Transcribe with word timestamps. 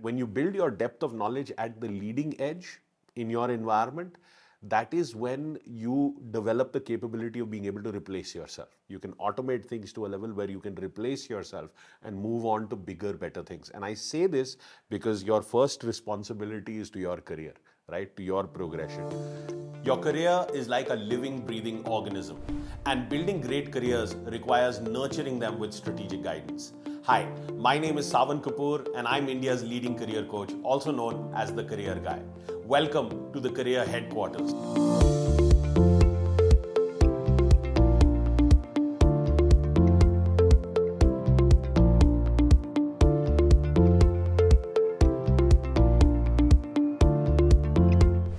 when 0.00 0.16
you 0.16 0.26
build 0.26 0.54
your 0.54 0.70
depth 0.70 1.02
of 1.02 1.14
knowledge 1.14 1.52
at 1.58 1.80
the 1.80 1.88
leading 1.88 2.40
edge 2.40 2.80
in 3.16 3.30
your 3.30 3.50
environment, 3.50 4.16
that 4.62 4.92
is 4.92 5.14
when 5.16 5.58
you 5.64 6.20
develop 6.32 6.70
the 6.72 6.80
capability 6.80 7.40
of 7.40 7.50
being 7.50 7.64
able 7.64 7.82
to 7.82 7.90
replace 7.90 8.34
yourself. 8.34 8.68
You 8.88 8.98
can 8.98 9.12
automate 9.14 9.64
things 9.64 9.92
to 9.94 10.04
a 10.04 10.08
level 10.08 10.32
where 10.34 10.50
you 10.50 10.60
can 10.60 10.74
replace 10.74 11.30
yourself 11.30 11.70
and 12.02 12.14
move 12.14 12.44
on 12.44 12.68
to 12.68 12.76
bigger, 12.76 13.14
better 13.14 13.42
things. 13.42 13.70
And 13.70 13.84
I 13.84 13.94
say 13.94 14.26
this 14.26 14.58
because 14.90 15.24
your 15.24 15.40
first 15.40 15.82
responsibility 15.82 16.76
is 16.76 16.90
to 16.90 16.98
your 16.98 17.18
career, 17.18 17.54
right? 17.88 18.14
To 18.16 18.22
your 18.22 18.44
progression. 18.44 19.08
Your 19.82 19.96
career 19.96 20.46
is 20.52 20.68
like 20.68 20.90
a 20.90 20.94
living, 20.94 21.40
breathing 21.40 21.82
organism, 21.86 22.38
and 22.84 23.08
building 23.08 23.40
great 23.40 23.72
careers 23.72 24.14
requires 24.14 24.78
nurturing 24.80 25.38
them 25.38 25.58
with 25.58 25.72
strategic 25.72 26.22
guidance. 26.22 26.74
Hi, 27.04 27.26
my 27.56 27.78
name 27.78 27.96
is 27.96 28.12
Sawan 28.12 28.42
Kapoor, 28.42 28.86
and 28.94 29.08
I'm 29.08 29.30
India's 29.30 29.64
leading 29.64 29.96
career 29.96 30.22
coach, 30.22 30.50
also 30.62 30.92
known 30.92 31.32
as 31.34 31.50
the 31.50 31.64
Career 31.64 31.94
Guy. 31.94 32.20
Welcome 32.66 33.32
to 33.32 33.40
the 33.40 33.48
Career 33.48 33.86
Headquarters. 33.86 34.52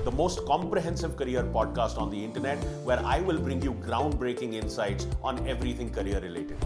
The 0.04 0.12
most 0.12 0.46
comprehensive 0.46 1.18
career 1.18 1.44
podcast 1.44 1.98
on 1.98 2.12
the 2.12 2.24
internet, 2.24 2.60
where 2.84 3.04
I 3.04 3.22
will 3.22 3.40
bring 3.40 3.64
you 3.64 3.74
groundbreaking 3.74 4.54
insights 4.54 5.08
on 5.24 5.48
everything 5.48 5.90
career 5.90 6.20
related. 6.20 6.58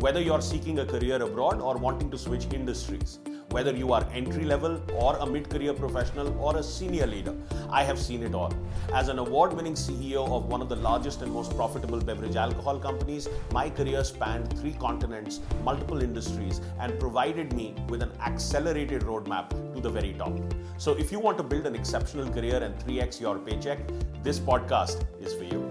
Whether 0.00 0.22
you're 0.22 0.40
seeking 0.40 0.78
a 0.78 0.86
career 0.86 1.22
abroad 1.22 1.60
or 1.60 1.76
wanting 1.76 2.10
to 2.10 2.16
switch 2.16 2.46
industries, 2.54 3.18
whether 3.50 3.70
you 3.70 3.92
are 3.92 4.02
entry 4.14 4.44
level 4.44 4.80
or 4.94 5.18
a 5.18 5.26
mid 5.26 5.50
career 5.50 5.74
professional 5.74 6.34
or 6.40 6.56
a 6.56 6.62
senior 6.62 7.06
leader, 7.06 7.34
I 7.68 7.84
have 7.84 7.98
seen 7.98 8.22
it 8.22 8.34
all. 8.34 8.50
As 8.94 9.08
an 9.08 9.18
award 9.18 9.52
winning 9.52 9.74
CEO 9.74 10.26
of 10.26 10.46
one 10.46 10.62
of 10.62 10.70
the 10.70 10.76
largest 10.76 11.20
and 11.20 11.30
most 11.30 11.54
profitable 11.54 12.00
beverage 12.00 12.36
alcohol 12.36 12.78
companies, 12.78 13.28
my 13.52 13.68
career 13.68 14.02
spanned 14.02 14.58
three 14.58 14.72
continents, 14.72 15.40
multiple 15.64 16.02
industries, 16.02 16.62
and 16.78 16.98
provided 16.98 17.52
me 17.52 17.74
with 17.90 18.00
an 18.00 18.10
accelerated 18.20 19.02
roadmap 19.02 19.50
to 19.74 19.82
the 19.82 19.90
very 19.90 20.14
top. 20.14 20.32
So, 20.78 20.94
if 20.94 21.12
you 21.12 21.20
want 21.20 21.36
to 21.36 21.44
build 21.44 21.66
an 21.66 21.74
exceptional 21.74 22.32
career 22.32 22.62
and 22.62 22.74
3x 22.86 23.20
your 23.20 23.38
paycheck, 23.38 23.80
this 24.22 24.40
podcast 24.40 25.04
is 25.20 25.34
for 25.34 25.44
you. 25.44 25.69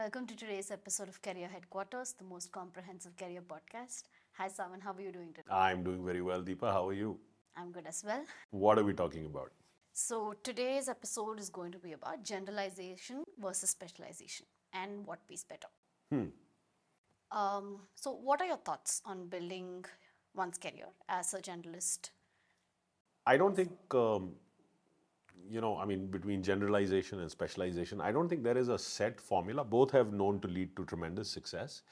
Welcome 0.00 0.26
to 0.28 0.34
today's 0.34 0.70
episode 0.70 1.10
of 1.10 1.20
Career 1.20 1.46
Headquarters, 1.46 2.14
the 2.18 2.24
most 2.24 2.50
comprehensive 2.52 3.14
career 3.18 3.42
podcast. 3.42 4.04
Hi, 4.38 4.46
Sawan, 4.48 4.80
how 4.82 4.92
are 4.92 5.00
you 5.02 5.12
doing 5.12 5.28
today? 5.34 5.52
I'm 5.52 5.82
doing 5.84 6.02
very 6.06 6.22
well, 6.22 6.40
Deepa. 6.40 6.72
How 6.72 6.88
are 6.88 6.94
you? 6.94 7.18
I'm 7.54 7.70
good 7.70 7.86
as 7.86 8.02
well. 8.02 8.24
What 8.50 8.78
are 8.78 8.82
we 8.82 8.94
talking 8.94 9.26
about? 9.26 9.50
So, 9.92 10.32
today's 10.42 10.88
episode 10.88 11.38
is 11.38 11.50
going 11.50 11.70
to 11.72 11.78
be 11.78 11.92
about 11.92 12.24
generalization 12.24 13.24
versus 13.38 13.68
specialization 13.68 14.46
and 14.72 15.06
what 15.06 15.28
pays 15.28 15.44
better. 15.44 15.68
Hmm. 16.10 16.28
Um, 17.30 17.80
so, 17.94 18.12
what 18.12 18.40
are 18.40 18.46
your 18.46 18.62
thoughts 18.70 19.02
on 19.04 19.26
building 19.26 19.84
one's 20.34 20.56
career 20.56 20.88
as 21.10 21.34
a 21.34 21.42
generalist? 21.42 22.08
I 23.26 23.36
don't 23.36 23.54
think, 23.54 23.72
um, 23.94 24.32
you 25.48 25.60
know, 25.60 25.76
I 25.76 25.84
mean, 25.84 26.06
between 26.06 26.42
generalization 26.42 27.20
and 27.20 27.30
specialization, 27.30 28.00
I 28.00 28.12
don't 28.12 28.28
think 28.28 28.42
there 28.42 28.58
is 28.58 28.68
a 28.68 28.78
set 28.78 29.20
formula. 29.20 29.64
Both 29.64 29.90
have 29.92 30.12
known 30.12 30.40
to 30.40 30.48
lead 30.48 30.76
to 30.76 30.84
tremendous 30.84 31.30
success. 31.30 31.82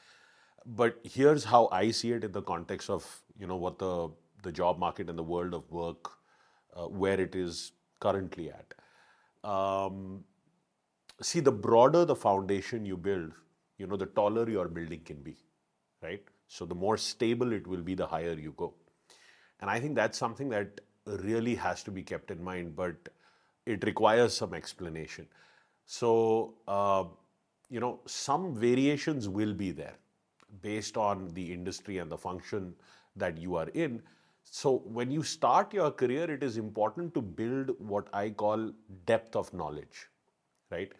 But 0.66 0.98
here's 1.04 1.44
how 1.44 1.68
I 1.72 1.90
see 1.90 2.12
it 2.12 2.24
in 2.24 2.32
the 2.32 2.42
context 2.42 2.90
of, 2.90 3.22
you 3.38 3.46
know, 3.46 3.56
what 3.56 3.78
the, 3.78 4.10
the 4.42 4.52
job 4.52 4.78
market 4.78 5.08
and 5.08 5.18
the 5.18 5.22
world 5.22 5.54
of 5.54 5.70
work, 5.70 6.10
uh, 6.76 6.88
where 6.88 7.20
it 7.20 7.34
is 7.34 7.72
currently 8.00 8.50
at. 8.50 8.74
Um, 9.48 10.24
see, 11.22 11.40
the 11.40 11.52
broader 11.52 12.04
the 12.04 12.16
foundation 12.16 12.84
you 12.84 12.96
build, 12.96 13.32
you 13.78 13.86
know, 13.86 13.96
the 13.96 14.06
taller 14.06 14.48
your 14.48 14.68
building 14.68 15.00
can 15.04 15.22
be, 15.22 15.36
right? 16.02 16.22
So 16.48 16.64
the 16.64 16.74
more 16.74 16.96
stable 16.96 17.52
it 17.52 17.66
will 17.66 17.82
be, 17.82 17.94
the 17.94 18.06
higher 18.06 18.34
you 18.34 18.52
go. 18.56 18.74
And 19.60 19.70
I 19.70 19.80
think 19.80 19.94
that's 19.94 20.18
something 20.18 20.48
that 20.50 20.80
really 21.06 21.54
has 21.54 21.82
to 21.84 21.90
be 21.90 22.02
kept 22.02 22.30
in 22.30 22.42
mind, 22.42 22.76
but 22.76 22.94
it 23.68 23.84
requires 23.84 24.34
some 24.34 24.54
explanation. 24.54 25.26
So, 25.84 26.54
uh, 26.66 27.04
you 27.68 27.80
know, 27.80 28.00
some 28.06 28.54
variations 28.54 29.28
will 29.28 29.52
be 29.52 29.70
there 29.72 29.96
based 30.62 30.96
on 30.96 31.28
the 31.34 31.52
industry 31.52 31.98
and 31.98 32.10
the 32.10 32.16
function 32.16 32.74
that 33.16 33.36
you 33.36 33.56
are 33.56 33.68
in. 33.68 34.02
So, 34.44 34.78
when 34.98 35.10
you 35.10 35.22
start 35.22 35.74
your 35.74 35.90
career, 35.90 36.30
it 36.30 36.42
is 36.42 36.56
important 36.56 37.12
to 37.14 37.20
build 37.20 37.72
what 37.78 38.08
I 38.14 38.30
call 38.30 38.72
depth 39.04 39.36
of 39.36 39.52
knowledge, 39.52 40.06
right? 40.70 40.90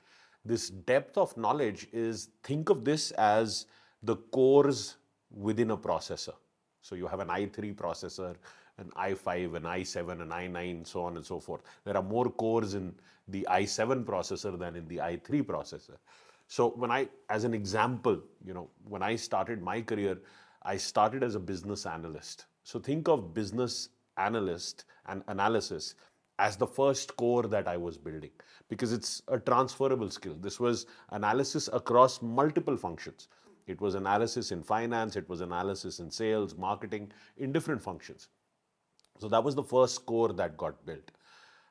This 0.44 0.68
depth 0.68 1.16
of 1.16 1.34
knowledge 1.36 1.86
is 1.92 2.28
think 2.42 2.68
of 2.68 2.84
this 2.84 3.10
as 3.12 3.64
the 4.02 4.16
cores 4.16 4.96
within 5.30 5.70
a 5.70 5.76
processor. 5.76 6.34
So, 6.82 6.94
you 6.94 7.06
have 7.06 7.20
an 7.20 7.28
i3 7.28 7.74
processor, 7.74 8.36
an 8.78 8.90
i5, 8.96 9.56
an 9.56 9.62
i7, 9.64 10.22
an 10.22 10.28
i9, 10.28 10.86
so 10.86 11.02
on 11.02 11.16
and 11.16 11.24
so 11.24 11.38
forth. 11.40 11.62
There 11.84 11.96
are 11.96 12.02
more 12.02 12.30
cores 12.30 12.74
in 12.74 12.94
the 13.28 13.46
i7 13.50 14.04
processor 14.04 14.58
than 14.58 14.76
in 14.76 14.86
the 14.88 14.98
i3 14.98 15.42
processor. 15.42 15.96
So 16.46 16.70
when 16.70 16.90
I, 16.90 17.08
as 17.28 17.44
an 17.44 17.52
example, 17.52 18.20
you 18.44 18.54
know, 18.54 18.70
when 18.84 19.02
I 19.02 19.16
started 19.16 19.62
my 19.62 19.82
career, 19.82 20.18
I 20.62 20.76
started 20.76 21.22
as 21.22 21.34
a 21.34 21.40
business 21.40 21.84
analyst. 21.84 22.46
So 22.62 22.78
think 22.78 23.08
of 23.08 23.34
business 23.34 23.90
analyst 24.16 24.84
and 25.06 25.22
analysis 25.28 25.94
as 26.38 26.56
the 26.56 26.66
first 26.66 27.16
core 27.16 27.42
that 27.44 27.66
I 27.66 27.76
was 27.76 27.98
building 27.98 28.30
because 28.68 28.92
it's 28.92 29.22
a 29.28 29.38
transferable 29.38 30.10
skill. 30.10 30.36
This 30.40 30.60
was 30.60 30.86
analysis 31.10 31.68
across 31.72 32.22
multiple 32.22 32.76
functions. 32.76 33.28
It 33.66 33.80
was 33.80 33.94
analysis 33.94 34.50
in 34.50 34.62
finance, 34.62 35.16
it 35.16 35.28
was 35.28 35.42
analysis 35.42 36.00
in 36.00 36.10
sales, 36.10 36.56
marketing, 36.56 37.12
in 37.36 37.52
different 37.52 37.82
functions. 37.82 38.28
So 39.18 39.28
that 39.28 39.42
was 39.42 39.54
the 39.54 39.62
first 39.62 40.06
core 40.06 40.32
that 40.32 40.56
got 40.56 40.84
built. 40.86 41.10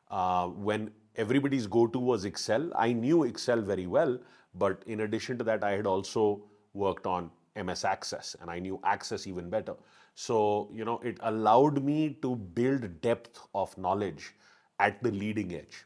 Uh, 0.09 0.47
when 0.47 0.91
everybody's 1.15 1.67
go 1.67 1.87
to 1.87 1.99
was 1.99 2.25
Excel, 2.25 2.71
I 2.75 2.93
knew 2.93 3.23
Excel 3.23 3.61
very 3.61 3.87
well, 3.87 4.19
but 4.55 4.83
in 4.85 5.01
addition 5.01 5.37
to 5.39 5.43
that, 5.45 5.63
I 5.63 5.71
had 5.71 5.85
also 5.85 6.43
worked 6.73 7.05
on 7.07 7.31
MS 7.55 7.85
Access 7.85 8.35
and 8.41 8.49
I 8.49 8.59
knew 8.59 8.79
Access 8.83 9.27
even 9.27 9.49
better. 9.49 9.75
So, 10.15 10.69
you 10.73 10.85
know, 10.85 10.99
it 10.99 11.17
allowed 11.21 11.83
me 11.83 12.17
to 12.21 12.35
build 12.35 13.01
depth 13.01 13.39
of 13.53 13.77
knowledge 13.77 14.33
at 14.79 15.01
the 15.03 15.11
leading 15.11 15.53
edge. 15.53 15.85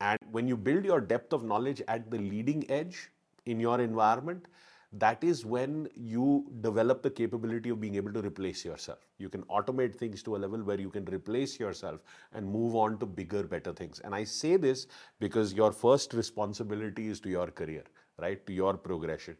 And 0.00 0.18
when 0.30 0.48
you 0.48 0.56
build 0.56 0.84
your 0.84 1.00
depth 1.00 1.32
of 1.32 1.44
knowledge 1.44 1.82
at 1.88 2.10
the 2.10 2.18
leading 2.18 2.70
edge 2.70 3.10
in 3.46 3.60
your 3.60 3.80
environment, 3.80 4.46
that 4.92 5.22
is 5.22 5.44
when 5.44 5.88
you 5.94 6.50
develop 6.62 7.02
the 7.02 7.10
capability 7.10 7.70
of 7.70 7.80
being 7.80 7.94
able 7.94 8.12
to 8.12 8.20
replace 8.20 8.64
yourself. 8.64 8.98
You 9.18 9.28
can 9.28 9.42
automate 9.44 9.94
things 9.94 10.22
to 10.24 10.34
a 10.34 10.38
level 10.38 10.62
where 10.62 10.80
you 10.80 10.90
can 10.90 11.04
replace 11.04 11.60
yourself 11.60 12.00
and 12.32 12.44
move 12.44 12.74
on 12.74 12.98
to 12.98 13.06
bigger, 13.06 13.44
better 13.44 13.72
things. 13.72 14.00
And 14.00 14.14
I 14.14 14.24
say 14.24 14.56
this 14.56 14.88
because 15.20 15.52
your 15.54 15.70
first 15.70 16.12
responsibility 16.12 17.06
is 17.06 17.20
to 17.20 17.28
your 17.28 17.46
career, 17.48 17.84
right? 18.18 18.44
To 18.46 18.52
your 18.52 18.76
progression. 18.76 19.36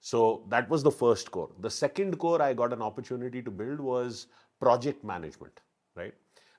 So 0.00 0.44
that 0.48 0.68
was 0.68 0.82
the 0.82 0.90
first 0.90 1.30
core. 1.30 1.50
The 1.60 1.70
second 1.70 2.18
core 2.18 2.42
I 2.42 2.52
got 2.52 2.72
an 2.72 2.82
opportunity 2.82 3.42
to 3.42 3.50
build 3.50 3.78
was 3.78 4.26
project 4.58 5.04
management, 5.04 5.60
right? 5.94 6.14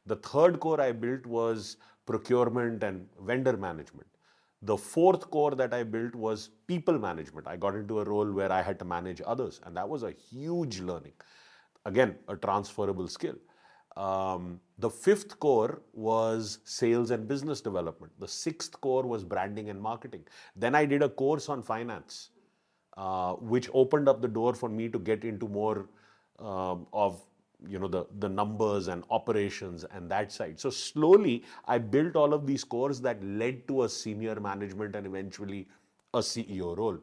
The 0.05 0.15
third 0.15 0.59
core 0.59 0.79
I 0.79 0.93
built 0.93 1.25
was 1.25 1.77
procurement 2.05 2.83
and 2.83 3.07
vendor 3.21 3.57
management. 3.57 4.07
The 4.63 4.77
fourth 4.77 5.29
core 5.31 5.51
that 5.55 5.73
I 5.73 5.83
built 5.83 6.13
was 6.13 6.49
people 6.67 6.99
management. 6.99 7.47
I 7.47 7.57
got 7.57 7.75
into 7.75 7.99
a 7.99 8.03
role 8.03 8.31
where 8.31 8.51
I 8.51 8.61
had 8.61 8.77
to 8.79 8.85
manage 8.85 9.21
others, 9.25 9.59
and 9.65 9.75
that 9.75 9.89
was 9.89 10.03
a 10.03 10.11
huge 10.11 10.79
learning. 10.79 11.13
Again, 11.85 12.15
a 12.27 12.35
transferable 12.35 13.07
skill. 13.07 13.35
Um, 13.97 14.59
the 14.77 14.89
fifth 14.89 15.39
core 15.39 15.81
was 15.93 16.59
sales 16.63 17.11
and 17.11 17.27
business 17.27 17.59
development. 17.59 18.13
The 18.19 18.27
sixth 18.27 18.79
core 18.79 19.03
was 19.03 19.23
branding 19.23 19.69
and 19.69 19.81
marketing. 19.81 20.23
Then 20.55 20.75
I 20.75 20.85
did 20.85 21.01
a 21.01 21.09
course 21.09 21.49
on 21.49 21.61
finance, 21.63 22.29
uh, 22.97 23.33
which 23.33 23.69
opened 23.73 24.07
up 24.07 24.21
the 24.21 24.27
door 24.27 24.53
for 24.53 24.69
me 24.69 24.89
to 24.89 24.99
get 24.99 25.25
into 25.25 25.47
more 25.47 25.89
um, 26.39 26.87
of 26.93 27.21
you 27.67 27.79
know 27.79 27.87
the 27.87 28.05
the 28.19 28.29
numbers 28.29 28.87
and 28.87 29.03
operations 29.09 29.83
and 29.91 30.09
that 30.09 30.31
side. 30.31 30.59
So 30.59 30.69
slowly 30.69 31.43
i 31.67 31.77
built 31.77 32.15
all 32.15 32.33
of 32.33 32.45
these 32.47 32.63
cores 32.63 33.01
that 33.01 33.23
led 33.23 33.67
to 33.67 33.83
a 33.83 33.89
senior 33.89 34.39
management 34.39 34.95
and 34.95 35.05
eventually 35.05 35.67
a 36.13 36.19
ceo 36.19 36.75
role. 36.77 36.99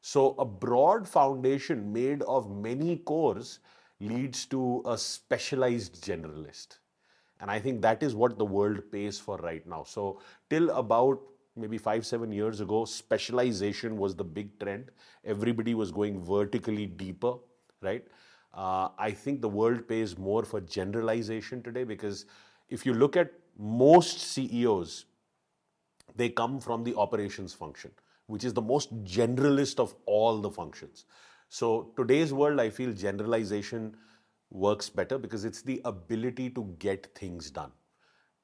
So 0.00 0.34
a 0.38 0.44
broad 0.44 1.08
foundation 1.08 1.92
made 1.92 2.22
of 2.22 2.50
many 2.50 2.96
cores 2.98 3.60
leads 4.00 4.44
to 4.46 4.82
a 4.84 4.98
specialized 4.98 6.02
generalist. 6.04 6.78
And 7.40 7.50
i 7.50 7.58
think 7.58 7.82
that 7.82 8.02
is 8.02 8.14
what 8.14 8.38
the 8.38 8.44
world 8.44 8.80
pays 8.92 9.18
for 9.18 9.36
right 9.38 9.66
now. 9.66 9.82
So 9.84 10.20
till 10.50 10.70
about 10.70 11.20
maybe 11.56 11.78
5 11.78 12.06
7 12.06 12.32
years 12.32 12.60
ago 12.60 12.84
specialization 12.84 13.96
was 13.98 14.14
the 14.16 14.24
big 14.24 14.58
trend. 14.60 14.90
Everybody 15.24 15.74
was 15.74 15.90
going 15.92 16.22
vertically 16.24 16.86
deeper 16.86 17.34
right? 17.82 18.06
Uh, 18.54 18.88
I 18.98 19.10
think 19.12 19.40
the 19.40 19.48
world 19.48 19.88
pays 19.88 20.18
more 20.18 20.44
for 20.44 20.60
generalization 20.60 21.62
today 21.62 21.84
because 21.84 22.26
if 22.68 22.84
you 22.84 22.94
look 22.94 23.16
at 23.16 23.32
most 23.58 24.20
CEOs, 24.20 25.06
they 26.16 26.28
come 26.28 26.60
from 26.60 26.84
the 26.84 26.94
operations 26.96 27.54
function, 27.54 27.90
which 28.26 28.44
is 28.44 28.52
the 28.54 28.62
most 28.62 28.94
generalist 29.04 29.78
of 29.78 29.94
all 30.06 30.40
the 30.40 30.50
functions. 30.50 31.04
So 31.48 31.92
today's 31.96 32.32
world, 32.32 32.60
I 32.60 32.70
feel 32.70 32.92
generalization 32.92 33.96
works 34.50 34.88
better 34.90 35.18
because 35.18 35.44
it's 35.44 35.62
the 35.62 35.80
ability 35.84 36.50
to 36.50 36.74
get 36.78 37.14
things 37.14 37.50
done. 37.50 37.72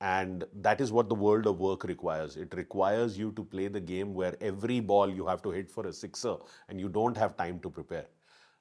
And 0.00 0.44
that 0.60 0.81
is 0.81 0.93
what 0.93 1.08
the 1.08 1.14
world 1.14 1.46
of 1.46 1.58
work 1.60 1.84
requires. 1.84 2.37
It 2.37 2.55
requires 2.55 3.19
you 3.19 3.32
to 3.32 3.44
play 3.44 3.69
the 3.69 3.81
game 3.81 4.14
where 4.14 4.37
every 4.40 4.81
ball 4.81 5.10
you 5.10 5.26
have 5.26 5.43
to 5.43 5.50
hit 5.50 5.70
for 5.70 5.87
a 5.87 5.93
sixer 5.93 6.37
and 6.69 6.81
you 6.81 6.88
don't 6.88 7.16
have 7.16 7.37
time 7.37 7.58
to 7.60 7.70
prepare. 7.70 8.06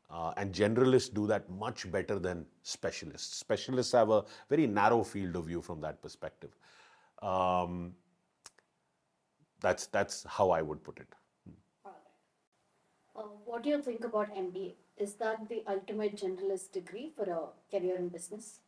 Uh, 0.10 0.34
and 0.38 0.54
generalists 0.54 1.14
do 1.14 1.28
that 1.28 1.50
much 1.50 1.92
better 1.92 2.18
than 2.18 2.46
specialists. 2.64 3.36
Specialists 3.36 3.92
have 3.92 4.10
a 4.10 4.24
very 4.50 4.66
narrow 4.66 5.04
field 5.04 5.36
of 5.36 5.46
view 5.46 5.62
from 5.62 5.82
that 5.82 6.02
perspective. 6.02 6.58
Um, 7.22 7.94
that's 9.60 9.88
that's 9.88 10.24
how 10.24 10.52
I 10.52 10.62
would 10.62 10.84
put 10.84 11.00
it. 11.00 11.14
Uh, 13.16 13.22
what 13.46 13.64
do 13.64 13.70
you 13.70 13.82
think 13.82 14.06
about 14.06 14.34
MBA? 14.34 14.76
Is 14.98 15.16
that 15.16 15.50
the 15.50 15.64
ultimate 15.68 16.16
generalist 16.16 16.72
degree 16.72 17.12
for 17.16 17.24
a 17.24 17.76
career 17.76 17.98
in 17.98 18.10
business? 18.10 18.60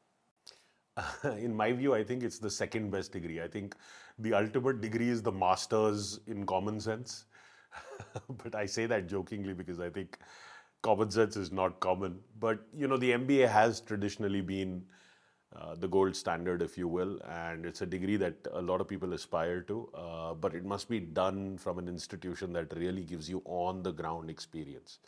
in 1.23 1.55
my 1.55 1.71
view, 1.71 1.93
I 1.93 2.03
think 2.03 2.23
it's 2.23 2.39
the 2.39 2.49
second 2.49 2.91
best 2.91 3.11
degree. 3.11 3.41
I 3.41 3.47
think 3.47 3.75
the 4.17 4.33
ultimate 4.33 4.81
degree 4.81 5.09
is 5.09 5.21
the 5.21 5.31
master's 5.31 6.19
in 6.27 6.45
common 6.45 6.79
sense. 6.79 7.25
but 8.43 8.55
I 8.55 8.65
say 8.65 8.85
that 8.87 9.07
jokingly 9.07 9.53
because 9.53 9.79
I 9.79 9.89
think 9.89 10.17
common 10.81 11.11
sense 11.11 11.35
is 11.35 11.51
not 11.51 11.79
common. 11.79 12.19
But 12.39 12.59
you 12.75 12.87
know, 12.87 12.97
the 12.97 13.11
MBA 13.11 13.49
has 13.49 13.81
traditionally 13.81 14.41
been 14.41 14.83
uh, 15.55 15.75
the 15.75 15.87
gold 15.87 16.15
standard, 16.15 16.61
if 16.61 16.77
you 16.77 16.87
will, 16.87 17.19
and 17.27 17.65
it's 17.65 17.81
a 17.81 17.85
degree 17.85 18.17
that 18.17 18.35
a 18.53 18.61
lot 18.61 18.81
of 18.81 18.87
people 18.87 19.13
aspire 19.13 19.61
to. 19.61 19.89
Uh, 19.93 20.33
but 20.33 20.53
it 20.53 20.63
must 20.63 20.89
be 20.89 20.99
done 20.99 21.57
from 21.57 21.79
an 21.79 21.87
institution 21.87 22.53
that 22.53 22.71
really 22.75 23.03
gives 23.03 23.29
you 23.29 23.41
on 23.45 23.81
the 23.81 23.91
ground 23.91 24.29
experience. 24.29 24.99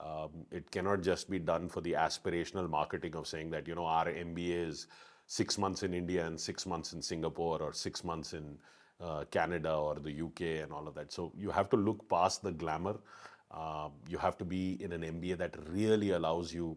Um, 0.00 0.30
it 0.52 0.70
cannot 0.70 1.02
just 1.02 1.28
be 1.28 1.38
done 1.38 1.68
for 1.68 1.80
the 1.80 1.92
aspirational 1.92 2.68
marketing 2.68 3.16
of 3.16 3.26
saying 3.26 3.50
that 3.50 3.66
you 3.66 3.74
know 3.74 3.84
our 3.84 4.06
MBA 4.06 4.68
is 4.68 4.86
six 5.26 5.58
months 5.58 5.82
in 5.82 5.92
India 5.92 6.26
and 6.26 6.40
six 6.40 6.66
months 6.66 6.92
in 6.92 7.02
Singapore 7.02 7.60
or 7.60 7.72
six 7.72 8.04
months 8.04 8.32
in 8.32 8.58
uh, 9.00 9.24
Canada 9.30 9.74
or 9.74 9.96
the 9.96 10.22
UK 10.22 10.62
and 10.62 10.72
all 10.72 10.86
of 10.88 10.94
that. 10.94 11.12
So 11.12 11.32
you 11.36 11.50
have 11.50 11.68
to 11.70 11.76
look 11.76 12.08
past 12.08 12.42
the 12.42 12.52
glamour. 12.52 12.96
Uh, 13.50 13.88
you 14.08 14.18
have 14.18 14.36
to 14.38 14.44
be 14.44 14.76
in 14.82 14.92
an 14.92 15.02
MBA 15.02 15.38
that 15.38 15.56
really 15.68 16.10
allows 16.10 16.52
you, 16.52 16.76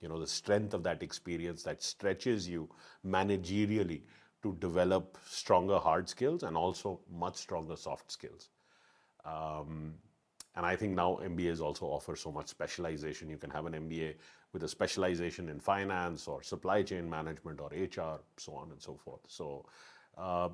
you 0.00 0.08
know, 0.08 0.18
the 0.18 0.26
strength 0.26 0.74
of 0.74 0.82
that 0.82 1.02
experience 1.02 1.62
that 1.62 1.82
stretches 1.82 2.48
you 2.48 2.68
managerially 3.06 4.02
to 4.42 4.54
develop 4.60 5.16
stronger 5.26 5.78
hard 5.78 6.08
skills 6.08 6.42
and 6.42 6.56
also 6.56 7.00
much 7.10 7.36
stronger 7.36 7.76
soft 7.76 8.10
skills. 8.10 8.50
Um, 9.24 9.94
and 10.56 10.66
I 10.66 10.74
think 10.74 10.94
now 10.94 11.20
MBAs 11.22 11.60
also 11.60 11.86
offer 11.86 12.16
so 12.16 12.32
much 12.32 12.48
specialization. 12.48 13.28
You 13.28 13.36
can 13.36 13.50
have 13.50 13.66
an 13.66 13.74
MBA 13.74 14.14
with 14.52 14.62
a 14.64 14.68
specialization 14.68 15.48
in 15.48 15.60
finance 15.60 16.26
or 16.26 16.42
supply 16.42 16.82
chain 16.82 17.08
management 17.08 17.60
or 17.60 17.68
HR, 17.68 18.20
so 18.36 18.54
on 18.54 18.70
and 18.72 18.80
so 18.80 18.96
forth. 18.96 19.20
So 19.28 19.66
uh, 20.16 20.48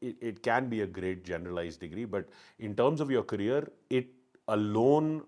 it, 0.00 0.16
it 0.20 0.42
can 0.42 0.68
be 0.68 0.80
a 0.82 0.86
great 0.86 1.24
generalized 1.24 1.80
degree, 1.80 2.04
but 2.04 2.28
in 2.58 2.74
terms 2.74 3.00
of 3.00 3.10
your 3.10 3.22
career, 3.22 3.70
it 3.90 4.06
alone 4.50 5.22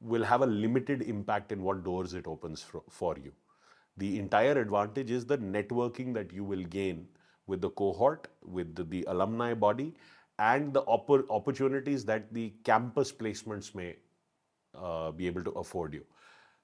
will 0.00 0.22
have 0.22 0.42
a 0.42 0.46
limited 0.46 1.02
impact 1.02 1.52
in 1.52 1.62
what 1.62 1.84
doors 1.84 2.14
it 2.14 2.26
opens 2.26 2.62
for, 2.62 2.82
for 2.88 3.16
you. 3.18 3.32
The 3.96 4.18
entire 4.18 4.60
advantage 4.60 5.10
is 5.10 5.26
the 5.26 5.38
networking 5.38 6.14
that 6.14 6.32
you 6.32 6.44
will 6.44 6.62
gain 6.62 7.08
with 7.46 7.60
the 7.60 7.70
cohort, 7.70 8.28
with 8.44 8.74
the, 8.76 8.84
the 8.84 9.04
alumni 9.08 9.54
body, 9.54 9.94
and 10.38 10.72
the 10.72 10.82
oppor- 10.82 11.24
opportunities 11.30 12.04
that 12.04 12.32
the 12.32 12.52
campus 12.62 13.10
placements 13.10 13.74
may 13.74 13.96
uh, 14.74 15.10
be 15.10 15.26
able 15.26 15.42
to 15.42 15.50
afford 15.52 15.94
you. 15.94 16.04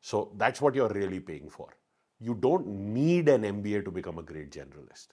So 0.01 0.33
that's 0.37 0.61
what 0.61 0.75
you're 0.75 0.91
really 0.91 1.21
paying 1.21 1.49
for. 1.49 1.77
You 2.21 2.35
don't 2.35 2.67
need 2.67 3.29
an 3.29 3.43
MBA 3.43 3.85
to 3.87 3.91
become 3.91 4.19
a 4.19 4.23
great 4.23 4.53
generalist. 4.53 5.09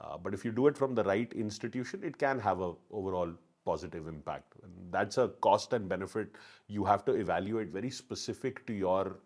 Uh, 0.00 0.18
but 0.18 0.34
if 0.34 0.44
you 0.44 0.52
do 0.52 0.66
it 0.66 0.76
from 0.76 0.94
the 0.94 1.04
right 1.04 1.32
institution, 1.32 2.02
it 2.04 2.18
can 2.18 2.38
have 2.40 2.60
a 2.60 2.72
overall 2.90 3.32
positive 3.64 4.06
impact. 4.06 4.54
And 4.62 4.72
that's 4.90 5.18
a 5.18 5.28
cost 5.40 5.72
and 5.72 5.88
benefit 5.88 6.36
you 6.68 6.84
have 6.84 7.04
to 7.06 7.12
evaluate 7.12 7.68
very 7.68 7.90
specific 7.90 8.66
to 8.66 8.72
your 8.72 9.16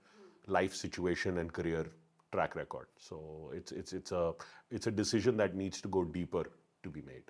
life 0.46 0.74
situation 0.74 1.38
and 1.38 1.52
career 1.52 1.86
track 2.32 2.54
record. 2.56 2.86
So 2.98 3.50
it's 3.54 3.72
it's 3.72 3.92
it's 3.92 4.12
a 4.12 4.34
it's 4.70 4.86
a 4.86 4.90
decision 4.90 5.36
that 5.38 5.54
needs 5.54 5.80
to 5.82 5.88
go 5.88 6.04
deeper 6.04 6.44
to 6.82 6.88
be 6.88 7.02
made. 7.02 7.24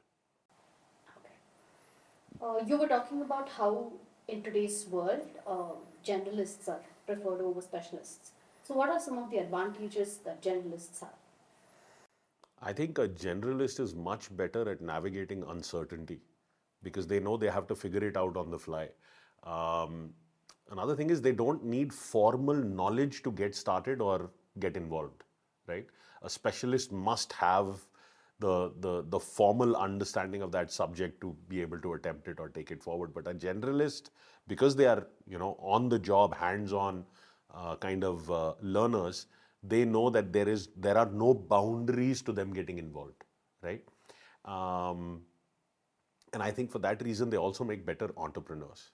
Uh, 2.40 2.58
you 2.66 2.78
were 2.78 2.86
talking 2.86 3.22
about 3.22 3.48
how 3.48 3.92
in 4.28 4.42
today's 4.42 4.86
world 4.88 5.26
uh, 5.46 5.72
generalists 6.06 6.68
are 6.68 6.80
preferred 7.06 7.40
over 7.40 7.60
specialists. 7.60 8.32
So, 8.62 8.74
what 8.74 8.90
are 8.90 9.00
some 9.00 9.18
of 9.18 9.30
the 9.30 9.38
advantages 9.38 10.18
that 10.24 10.42
generalists 10.42 11.00
have? 11.00 11.16
I 12.60 12.72
think 12.72 12.98
a 12.98 13.08
generalist 13.08 13.80
is 13.80 13.94
much 13.94 14.36
better 14.36 14.68
at 14.68 14.80
navigating 14.80 15.44
uncertainty 15.48 16.20
because 16.82 17.06
they 17.06 17.20
know 17.20 17.36
they 17.36 17.48
have 17.48 17.66
to 17.66 17.74
figure 17.74 18.04
it 18.04 18.16
out 18.16 18.36
on 18.36 18.50
the 18.50 18.58
fly. 18.58 18.88
Um, 19.44 20.10
another 20.70 20.94
thing 20.96 21.10
is 21.10 21.20
they 21.20 21.32
don't 21.32 21.64
need 21.64 21.92
formal 21.92 22.54
knowledge 22.54 23.22
to 23.22 23.32
get 23.32 23.54
started 23.54 24.00
or 24.00 24.30
get 24.58 24.76
involved, 24.76 25.24
right? 25.66 25.86
A 26.22 26.30
specialist 26.30 26.92
must 26.92 27.32
have 27.32 27.86
the, 28.40 28.72
the, 28.80 29.04
the 29.08 29.18
formal 29.18 29.76
understanding 29.76 30.42
of 30.42 30.52
that 30.52 30.70
subject 30.70 31.20
to 31.20 31.36
be 31.48 31.60
able 31.60 31.80
to 31.80 31.94
attempt 31.94 32.28
it 32.28 32.38
or 32.38 32.48
take 32.48 32.70
it 32.70 32.82
forward. 32.82 33.12
But 33.12 33.26
a 33.26 33.34
generalist, 33.34 34.10
because 34.46 34.76
they 34.76 34.86
are 34.86 35.06
you 35.26 35.38
know 35.38 35.56
on 35.60 35.88
the 35.88 35.98
job, 35.98 36.34
hands-on 36.34 37.04
uh, 37.52 37.76
kind 37.76 38.04
of 38.04 38.30
uh, 38.30 38.54
learners, 38.60 39.26
they 39.62 39.84
know 39.84 40.10
that 40.10 40.32
there 40.32 40.48
is 40.48 40.68
there 40.76 40.96
are 40.96 41.10
no 41.10 41.34
boundaries 41.34 42.22
to 42.22 42.32
them 42.32 42.52
getting 42.52 42.78
involved, 42.78 43.24
right? 43.62 43.82
Um, 44.44 45.22
and 46.32 46.42
I 46.42 46.50
think 46.50 46.70
for 46.70 46.78
that 46.80 47.02
reason, 47.02 47.30
they 47.30 47.36
also 47.36 47.64
make 47.64 47.84
better 47.84 48.10
entrepreneurs 48.16 48.90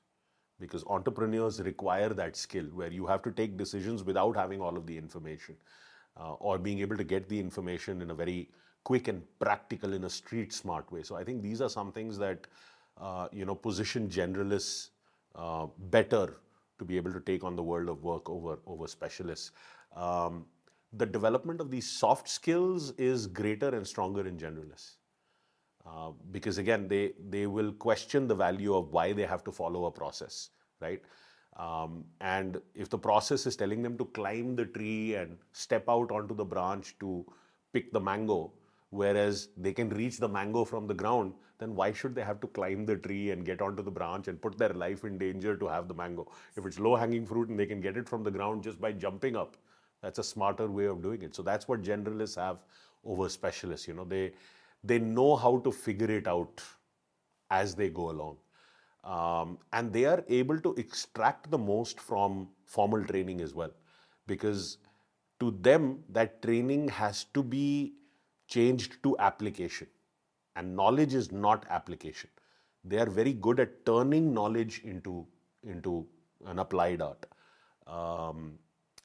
because 0.60 0.84
entrepreneurs 0.86 1.60
require 1.60 2.10
that 2.10 2.36
skill 2.36 2.64
where 2.66 2.90
you 2.90 3.06
have 3.06 3.22
to 3.22 3.30
take 3.30 3.56
decisions 3.56 4.04
without 4.04 4.36
having 4.36 4.60
all 4.60 4.76
of 4.76 4.86
the 4.86 4.96
information 4.96 5.56
uh, 6.18 6.34
or 6.34 6.58
being 6.58 6.80
able 6.80 6.96
to 6.96 7.04
get 7.04 7.28
the 7.28 7.38
information 7.38 8.02
in 8.02 8.10
a 8.10 8.14
very 8.14 8.48
quick 8.84 9.08
and 9.08 9.22
practical 9.40 9.92
in 9.94 10.04
a 10.04 10.10
street 10.10 10.52
smart 10.52 10.90
way. 10.92 11.02
So 11.02 11.16
I 11.16 11.24
think 11.24 11.42
these 11.42 11.60
are 11.60 11.68
some 11.68 11.90
things 11.92 12.18
that 12.18 12.46
uh, 13.00 13.28
you 13.32 13.44
know 13.44 13.54
position 13.54 14.08
generalists 14.08 14.90
uh, 15.34 15.66
better 15.90 16.36
to 16.78 16.84
be 16.84 16.96
able 16.96 17.12
to 17.12 17.20
take 17.20 17.42
on 17.42 17.56
the 17.56 17.62
world 17.62 17.88
of 17.88 18.04
work 18.04 18.28
over 18.30 18.58
over 18.66 18.86
specialists. 18.86 19.50
Um, 19.96 20.46
the 20.92 21.06
development 21.06 21.60
of 21.60 21.70
these 21.70 21.90
soft 21.90 22.28
skills 22.28 22.92
is 22.92 23.26
greater 23.26 23.68
and 23.74 23.86
stronger 23.86 24.26
in 24.26 24.36
generalists. 24.38 24.92
Uh, 25.86 26.10
because 26.30 26.58
again, 26.58 26.88
they, 26.88 27.12
they 27.28 27.46
will 27.46 27.72
question 27.72 28.26
the 28.26 28.34
value 28.34 28.74
of 28.74 28.90
why 28.90 29.12
they 29.12 29.26
have 29.26 29.44
to 29.44 29.52
follow 29.52 29.84
a 29.84 29.90
process, 29.90 30.50
right? 30.80 31.02
Um, 31.56 32.04
and 32.20 32.60
if 32.74 32.88
the 32.88 32.98
process 32.98 33.46
is 33.46 33.54
telling 33.54 33.82
them 33.82 33.96
to 33.98 34.06
climb 34.06 34.56
the 34.56 34.64
tree 34.64 35.14
and 35.14 35.36
step 35.52 35.84
out 35.88 36.10
onto 36.10 36.34
the 36.34 36.44
branch 36.44 36.96
to 37.00 37.24
pick 37.72 37.92
the 37.92 38.00
mango, 38.00 38.50
whereas 38.90 39.48
they 39.56 39.72
can 39.72 39.88
reach 39.90 40.18
the 40.18 40.28
mango 40.28 40.64
from 40.64 40.86
the 40.86 40.94
ground, 40.94 41.34
then 41.58 41.74
why 41.76 41.92
should 41.92 42.14
they 42.14 42.22
have 42.22 42.40
to 42.40 42.48
climb 42.48 42.84
the 42.84 42.96
tree 42.96 43.30
and 43.30 43.44
get 43.44 43.62
onto 43.62 43.82
the 43.82 43.90
branch 43.90 44.26
and 44.26 44.40
put 44.40 44.58
their 44.58 44.70
life 44.70 45.04
in 45.04 45.18
danger 45.18 45.56
to 45.56 45.68
have 45.68 45.86
the 45.86 45.94
mango? 45.94 46.26
If 46.56 46.66
it's 46.66 46.80
low 46.80 46.96
hanging 46.96 47.26
fruit 47.26 47.48
and 47.48 47.58
they 47.58 47.66
can 47.66 47.80
get 47.80 47.96
it 47.96 48.08
from 48.08 48.24
the 48.24 48.30
ground 48.30 48.62
just 48.62 48.80
by 48.80 48.92
jumping 48.92 49.36
up, 49.36 49.56
that's 50.02 50.18
a 50.18 50.24
smarter 50.24 50.68
way 50.68 50.86
of 50.86 51.02
doing 51.02 51.22
it. 51.22 51.34
So 51.34 51.42
that's 51.42 51.68
what 51.68 51.82
generalists 51.82 52.36
have 52.36 52.58
over 53.04 53.28
specialists. 53.28 53.86
You 53.86 53.94
know, 53.94 54.04
they 54.04 54.32
they 54.84 54.98
know 54.98 55.36
how 55.36 55.58
to 55.58 55.72
figure 55.72 56.10
it 56.10 56.28
out 56.28 56.62
as 57.50 57.74
they 57.74 57.88
go 57.88 58.10
along. 58.10 58.36
Um, 59.04 59.58
and 59.72 59.92
they 59.92 60.04
are 60.06 60.24
able 60.28 60.60
to 60.60 60.74
extract 60.74 61.50
the 61.50 61.58
most 61.58 62.00
from 62.00 62.48
formal 62.64 63.04
training 63.04 63.40
as 63.40 63.54
well 63.54 63.72
because 64.26 64.78
to 65.40 65.50
them 65.60 66.02
that 66.08 66.40
training 66.42 66.88
has 66.88 67.24
to 67.34 67.42
be 67.42 67.94
changed 68.48 69.02
to 69.02 69.16
application. 69.18 69.88
And 70.56 70.76
knowledge 70.76 71.14
is 71.14 71.32
not 71.32 71.66
application. 71.68 72.30
They 72.84 72.98
are 72.98 73.10
very 73.10 73.32
good 73.32 73.60
at 73.60 73.84
turning 73.84 74.32
knowledge 74.32 74.82
into, 74.84 75.26
into 75.64 76.06
an 76.46 76.58
applied 76.58 77.02
art. 77.02 77.26
Um, 77.86 78.58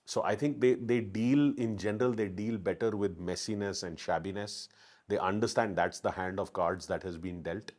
so 0.05 0.23
I 0.23 0.35
think 0.35 0.59
they, 0.61 0.75
they 0.75 1.01
deal, 1.01 1.53
in 1.57 1.77
general, 1.77 2.13
they 2.13 2.27
deal 2.27 2.57
better 2.57 2.95
with 2.95 3.19
messiness 3.19 3.83
and 3.83 3.97
shabbiness. 3.97 4.67
They 5.09 5.17
understand 5.17 5.75
that's 5.75 5.99
the 5.99 6.11
hand 6.11 6.39
of 6.39 6.53
cards 6.53 6.87
that 6.87 7.03
has 7.03 7.17
been 7.17 7.43
dealt. 7.43 7.71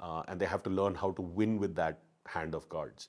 Uh, 0.00 0.22
and 0.28 0.40
they 0.40 0.46
have 0.46 0.62
to 0.64 0.70
learn 0.70 0.94
how 0.94 1.12
to 1.12 1.22
win 1.22 1.58
with 1.58 1.74
that 1.76 2.00
hand 2.26 2.54
of 2.54 2.68
cards. 2.68 3.08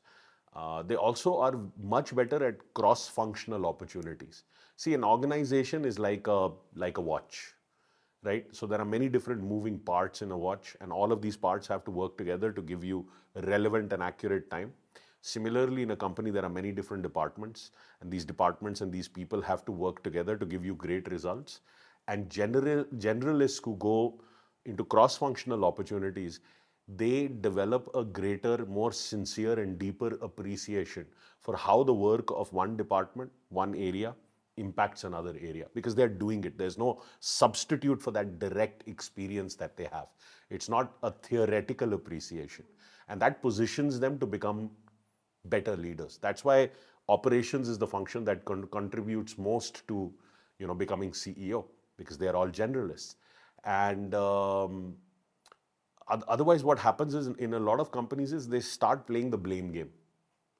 Uh, 0.55 0.81
they 0.83 0.95
also 0.95 1.37
are 1.37 1.59
much 1.83 2.15
better 2.15 2.45
at 2.45 2.59
cross-functional 2.75 3.65
opportunities. 3.65 4.43
See, 4.77 4.93
an 4.93 5.03
organization 5.03 5.83
is 5.83 5.99
like 5.99 6.27
a 6.27 6.51
like 6.75 6.97
a 6.97 7.01
watch, 7.01 7.53
right? 8.23 8.45
So 8.51 8.67
there 8.67 8.79
are 8.79 8.85
many 8.85 9.09
different 9.09 9.43
moving 9.43 9.79
parts 9.79 10.21
in 10.21 10.31
a 10.31 10.37
watch, 10.37 10.77
and 10.79 10.93
all 10.93 11.11
of 11.11 11.21
these 11.21 11.35
parts 11.35 11.67
have 11.67 11.83
to 11.85 11.91
work 11.91 12.17
together 12.17 12.51
to 12.51 12.61
give 12.61 12.83
you 12.83 13.05
relevant 13.43 13.91
and 13.91 14.03
accurate 14.03 14.49
time. 14.49 14.71
Similarly, 15.21 15.81
in 15.81 15.91
a 15.91 15.95
company, 15.95 16.29
there 16.29 16.45
are 16.45 16.49
many 16.49 16.71
different 16.71 17.03
departments, 17.03 17.71
and 17.99 18.11
these 18.11 18.25
departments 18.25 18.81
and 18.81 18.91
these 18.91 19.07
people 19.07 19.41
have 19.41 19.65
to 19.65 19.71
work 19.71 20.03
together 20.03 20.37
to 20.37 20.45
give 20.45 20.63
you 20.63 20.75
great 20.75 21.09
results. 21.11 21.61
And 22.07 22.29
general 22.29 22.85
generalists 22.97 23.63
who 23.63 23.75
go 23.77 24.21
into 24.65 24.83
cross-functional 24.83 25.65
opportunities 25.65 26.39
they 26.87 27.27
develop 27.27 27.89
a 27.95 28.03
greater, 28.03 28.65
more 28.65 28.91
sincere, 28.91 29.59
and 29.59 29.79
deeper 29.79 30.19
appreciation 30.21 31.05
for 31.41 31.55
how 31.55 31.83
the 31.83 31.93
work 31.93 32.29
of 32.31 32.51
one 32.53 32.77
department, 32.77 33.31
one 33.49 33.73
area, 33.75 34.15
impacts 34.57 35.03
another 35.03 35.35
area 35.41 35.65
because 35.73 35.95
they're 35.95 36.07
doing 36.07 36.43
it. 36.43 36.57
There's 36.57 36.77
no 36.77 37.01
substitute 37.19 38.01
for 38.01 38.11
that 38.11 38.39
direct 38.39 38.87
experience 38.87 39.55
that 39.55 39.75
they 39.75 39.85
have. 39.91 40.07
It's 40.49 40.69
not 40.69 40.95
a 41.03 41.11
theoretical 41.11 41.93
appreciation. 41.93 42.65
And 43.09 43.21
that 43.21 43.41
positions 43.41 43.99
them 43.99 44.17
to 44.19 44.25
become 44.25 44.69
better 45.45 45.75
leaders. 45.75 46.19
That's 46.21 46.45
why 46.45 46.69
operations 47.09 47.67
is 47.67 47.77
the 47.77 47.87
function 47.87 48.23
that 48.25 48.45
con- 48.45 48.67
contributes 48.71 49.37
most 49.37 49.87
to 49.87 50.13
you 50.59 50.67
know 50.67 50.73
becoming 50.73 51.11
CEO 51.11 51.65
because 51.97 52.17
they 52.17 52.27
are 52.27 52.35
all 52.35 52.47
generalists. 52.47 53.15
And 53.63 54.13
um, 54.15 54.95
otherwise 56.07 56.63
what 56.63 56.79
happens 56.79 57.13
is 57.13 57.27
in 57.27 57.53
a 57.53 57.59
lot 57.59 57.79
of 57.79 57.91
companies 57.91 58.31
is 58.31 58.47
they 58.47 58.59
start 58.59 59.07
playing 59.07 59.31
the 59.31 59.37
blame 59.37 59.71
game 59.71 59.89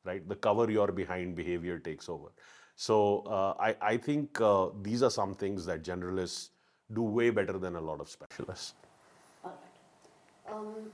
right? 0.05 0.27
The 0.29 0.35
cover 0.35 0.69
you're 0.69 0.91
behind 0.91 1.35
behavior 1.35 1.79
takes 1.79 2.09
over. 2.09 2.27
So 2.75 3.21
uh, 3.21 3.53
I, 3.59 3.75
I 3.81 3.97
think 3.97 4.39
uh, 4.39 4.67
these 4.81 5.01
are 5.01 5.09
some 5.09 5.33
things 5.33 5.65
that 5.65 5.83
generalists 5.83 6.49
do 6.93 7.01
way 7.01 7.31
better 7.31 7.57
than 7.57 7.75
a 7.75 7.81
lot 7.81 7.99
of 7.99 8.09
specialists. 8.09 8.73
All 9.43 9.51
right 9.51 10.55
um, 10.55 10.91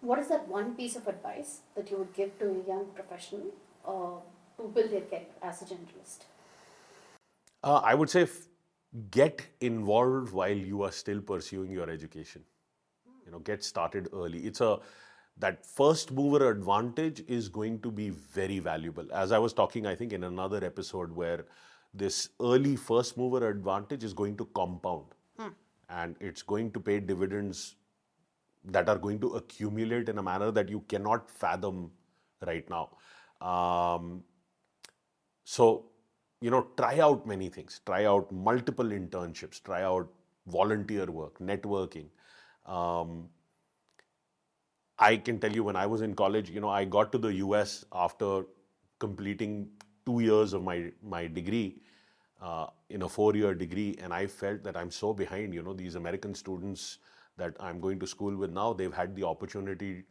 what 0.00 0.18
is 0.18 0.28
that 0.28 0.46
one 0.48 0.74
piece 0.74 0.96
of 0.96 1.06
advice 1.08 1.60
that 1.74 1.90
you 1.90 1.96
would 1.98 2.12
give 2.14 2.38
to 2.38 2.46
a 2.46 2.68
young 2.68 2.86
professional 2.94 3.46
uh, 3.86 4.20
to 4.60 4.68
build 4.68 4.90
their 4.90 5.02
career 5.02 5.26
as 5.42 5.62
a 5.62 5.64
generalist? 5.64 6.24
Uh, 7.62 7.80
i 7.84 7.94
would 7.94 8.08
say 8.08 8.22
f- 8.22 8.48
get 9.10 9.42
involved 9.60 10.32
while 10.32 10.56
you 10.56 10.82
are 10.82 10.92
still 10.92 11.20
pursuing 11.20 11.70
your 11.70 11.88
education. 11.88 12.42
You 13.24 13.32
know 13.32 13.38
get 13.38 13.64
started 13.64 14.08
early. 14.12 14.40
It's 14.40 14.60
a 14.60 14.78
that 15.38 15.64
first 15.64 16.12
mover 16.12 16.50
advantage 16.50 17.22
is 17.26 17.48
going 17.48 17.80
to 17.80 17.90
be 17.90 18.10
very 18.10 18.58
valuable. 18.58 19.06
As 19.12 19.32
i 19.32 19.38
was 19.38 19.52
talking 19.52 19.86
i 19.86 19.94
think 19.94 20.12
in 20.12 20.24
another 20.24 20.64
episode 20.64 21.12
where 21.12 21.44
this 21.94 22.28
early 22.40 22.76
first 22.76 23.16
mover 23.16 23.48
advantage 23.48 24.04
is 24.04 24.12
going 24.12 24.36
to 24.36 24.46
compound. 24.54 25.06
Hmm. 25.38 25.52
and 25.88 26.16
it's 26.20 26.42
going 26.42 26.70
to 26.72 26.80
pay 26.80 27.00
dividends 27.00 27.76
that 28.64 28.88
are 28.88 28.98
going 28.98 29.20
to 29.20 29.28
accumulate 29.36 30.08
in 30.08 30.18
a 30.18 30.22
manner 30.22 30.50
that 30.50 30.68
you 30.68 30.80
cannot 30.88 31.30
fathom 31.30 31.90
right 32.46 32.68
now. 32.70 32.90
Um, 33.40 34.22
so 35.44 35.86
you 36.40 36.50
know 36.50 36.68
try 36.76 36.98
out 37.00 37.26
many 37.26 37.48
things. 37.48 37.80
Try 37.86 38.04
out 38.04 38.30
multiple 38.32 38.86
internships. 38.86 39.62
Try 39.62 39.82
out 39.82 40.08
volunteer 40.46 41.06
work 41.06 41.38
networking. 41.38 42.06
Um, 42.66 43.28
I 44.98 45.16
can 45.16 45.38
tell 45.38 45.52
you 45.52 45.64
when 45.64 45.76
I 45.76 45.86
was 45.86 46.02
in 46.02 46.14
college, 46.14 46.50
you 46.50 46.60
know, 46.60 46.68
I 46.68 46.84
got 46.84 47.10
to 47.12 47.18
the 47.18 47.34
US 47.34 47.84
after 47.92 48.44
completing 48.98 49.68
two 50.04 50.20
years 50.20 50.52
of 50.52 50.62
my 50.62 50.92
my 51.02 51.26
degree 51.26 51.80
uh, 52.40 52.66
in 52.88 53.02
a 53.02 53.08
four-year 53.08 53.54
degree, 53.54 53.96
and 54.02 54.12
I 54.12 54.26
felt 54.26 54.62
that 54.64 54.76
I'm 54.76 54.90
so 54.90 55.12
behind. 55.12 55.54
You 55.54 55.62
know, 55.62 55.72
these 55.72 55.94
American 55.94 56.34
students 56.34 56.98
that 57.36 57.56
I'm 57.60 57.80
going 57.80 57.98
to 58.00 58.06
school 58.06 58.36
with 58.36 58.50
now, 58.50 58.72
they've 58.72 58.92
had 58.92 59.14
the 59.16 59.24
opportunity 59.24 60.04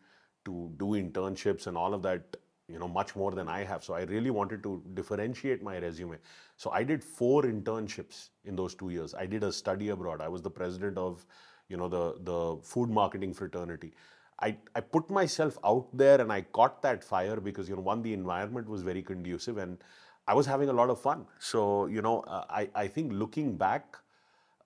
to 0.46 0.72
do 0.78 0.86
internships 1.04 1.68
and 1.68 1.78
all 1.78 1.94
of 1.94 2.02
that 2.04 2.38
you 2.72 2.80
know 2.80 2.88
much 2.88 3.16
more 3.16 3.32
than 3.32 3.48
i 3.48 3.64
have. 3.64 3.84
So 3.84 3.94
i 3.94 4.02
really 4.04 4.30
wanted 4.30 4.64
to 4.64 4.82
differentiate 4.94 5.64
my 5.64 5.78
resume. 5.80 6.18
So 6.58 6.72
i 6.72 6.84
did 6.84 7.04
four 7.04 7.44
internships 7.44 8.30
in 8.46 8.56
those 8.56 8.76
two 8.76 8.90
years. 8.90 9.14
I 9.14 9.26
did 9.26 9.44
a 9.44 9.52
study 9.52 9.90
abroad. 9.90 10.22
I 10.22 10.28
was 10.28 10.42
the 10.42 10.52
president 10.52 10.98
of 10.98 11.26
you 11.68 11.78
know 11.78 11.88
the 11.88 12.04
the 12.32 12.40
food 12.64 12.90
marketing 12.90 13.34
fraternity. 13.34 13.94
I, 14.42 14.56
I 14.74 14.80
put 14.80 15.10
myself 15.10 15.58
out 15.66 15.88
there 15.94 16.22
and 16.22 16.32
I 16.32 16.42
caught 16.42 16.82
that 16.84 17.04
fire 17.04 17.38
because 17.42 17.68
you 17.70 17.76
know 17.76 17.82
one 17.82 18.02
the 18.02 18.14
environment 18.14 18.70
was 18.70 18.84
very 18.84 19.02
conducive 19.02 19.58
and 19.58 19.78
I 20.28 20.34
was 20.34 20.46
having 20.46 20.70
a 20.70 20.74
lot 20.74 20.90
of 20.90 21.00
fun. 21.02 21.26
So 21.40 21.88
you 21.88 22.02
know 22.02 22.22
uh, 22.22 22.46
I 22.50 22.70
I 22.76 22.88
think 22.88 23.12
looking 23.14 23.56
back, 23.58 23.98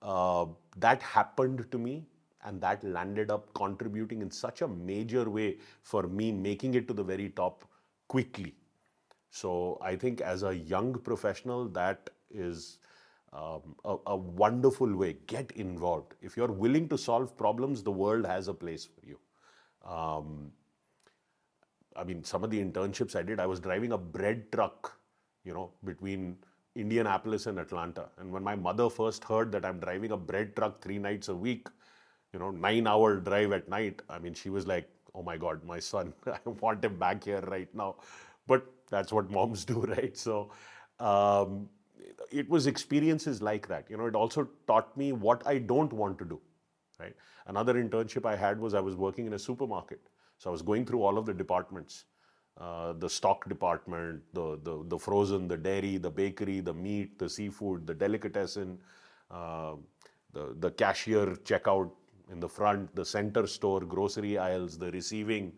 uh, 0.02 0.46
that 0.76 1.02
happened 1.02 1.66
to 1.70 1.78
me 1.78 2.04
and 2.44 2.60
that 2.60 2.84
landed 2.84 3.30
up 3.30 3.52
contributing 3.54 4.20
in 4.22 4.30
such 4.30 4.62
a 4.62 4.68
major 4.68 5.28
way 5.30 5.56
for 5.82 6.02
me 6.04 6.30
making 6.30 6.74
it 6.74 6.86
to 6.88 6.94
the 6.94 7.02
very 7.02 7.30
top 7.30 7.64
quickly. 8.08 8.54
So 9.30 9.78
I 9.82 9.96
think 9.96 10.20
as 10.20 10.42
a 10.42 10.54
young 10.54 10.94
professional 10.94 11.68
that 11.68 12.10
is 12.30 12.78
um, 13.34 13.74
a, 13.84 13.96
a, 14.06 14.16
wonderful 14.16 14.94
way. 14.94 15.16
Get 15.26 15.50
involved. 15.52 16.14
If 16.22 16.36
you're 16.36 16.52
willing 16.52 16.88
to 16.88 16.96
solve 16.96 17.36
problems, 17.36 17.82
the 17.82 17.90
world 17.90 18.24
has 18.26 18.46
a 18.46 18.54
place 18.54 18.86
for 18.86 19.04
you. 19.04 19.18
Um, 19.84 20.52
I 21.96 22.04
mean, 22.04 22.22
some 22.22 22.44
of 22.44 22.50
the 22.50 22.62
internships 22.64 23.16
I 23.16 23.22
did, 23.22 23.40
I 23.40 23.46
was 23.46 23.60
driving 23.60 23.92
a 23.92 23.98
bread 23.98 24.52
truck, 24.52 24.96
you 25.44 25.52
know, 25.52 25.72
between 25.84 26.36
Indianapolis 26.76 27.46
and 27.46 27.58
Atlanta. 27.58 28.06
And 28.18 28.30
when 28.32 28.42
my 28.42 28.54
mother 28.54 28.88
first 28.88 29.24
heard 29.24 29.50
that 29.52 29.64
I'm 29.64 29.80
driving 29.80 30.12
a 30.12 30.16
bread 30.16 30.54
truck 30.54 30.80
three 30.80 30.98
nights 30.98 31.28
a 31.28 31.34
week, 31.34 31.68
you 32.32 32.38
know, 32.38 32.50
nine 32.50 32.86
hour 32.86 33.16
drive 33.16 33.52
at 33.52 33.68
night, 33.68 34.00
I 34.08 34.18
mean, 34.18 34.34
she 34.34 34.48
was 34.48 34.66
like, 34.66 34.88
oh 35.14 35.22
my 35.22 35.36
God, 35.36 35.64
my 35.64 35.78
son, 35.78 36.12
I 36.26 36.38
want 36.60 36.84
him 36.84 36.98
back 36.98 37.24
here 37.24 37.40
right 37.42 37.72
now. 37.74 37.96
But 38.46 38.66
that's 38.90 39.12
what 39.12 39.30
moms 39.30 39.64
do, 39.64 39.80
right? 39.96 40.16
So, 40.16 40.50
um, 41.00 41.68
it 42.30 42.48
was 42.48 42.66
experiences 42.66 43.42
like 43.42 43.68
that. 43.68 43.86
You 43.90 43.96
know, 43.96 44.06
it 44.06 44.14
also 44.14 44.48
taught 44.66 44.96
me 44.96 45.12
what 45.12 45.46
I 45.46 45.58
don't 45.58 45.92
want 45.92 46.18
to 46.18 46.24
do. 46.24 46.40
Right. 47.00 47.14
Another 47.46 47.74
internship 47.74 48.24
I 48.24 48.36
had 48.36 48.60
was 48.60 48.74
I 48.74 48.80
was 48.80 48.94
working 48.94 49.26
in 49.26 49.32
a 49.32 49.38
supermarket, 49.38 50.00
so 50.38 50.50
I 50.50 50.52
was 50.52 50.62
going 50.62 50.86
through 50.86 51.02
all 51.02 51.18
of 51.18 51.26
the 51.26 51.34
departments. 51.34 52.04
Uh, 52.56 52.92
the 52.92 53.10
stock 53.10 53.48
department, 53.48 54.22
the, 54.32 54.60
the 54.62 54.84
the 54.86 54.98
frozen, 54.98 55.48
the 55.48 55.56
dairy, 55.56 55.96
the 55.96 56.10
bakery, 56.10 56.60
the 56.60 56.72
meat, 56.72 57.18
the 57.18 57.28
seafood, 57.28 57.84
the 57.84 57.94
delicatessen, 57.94 58.78
uh, 59.30 59.74
the 60.32 60.54
the 60.60 60.70
cashier 60.70 61.26
checkout 61.44 61.90
in 62.30 62.40
the 62.40 62.48
front, 62.48 62.94
the 62.94 63.04
center 63.04 63.46
store, 63.46 63.80
grocery 63.80 64.38
aisles, 64.38 64.78
the 64.78 64.90
receiving, 64.92 65.52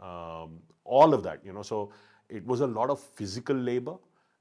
um, 0.00 0.60
all 0.84 1.14
of 1.14 1.22
that. 1.22 1.40
You 1.44 1.52
know, 1.52 1.62
so 1.62 1.92
it 2.28 2.46
was 2.46 2.60
a 2.60 2.66
lot 2.66 2.90
of 2.90 3.00
physical 3.00 3.56
labor 3.56 3.96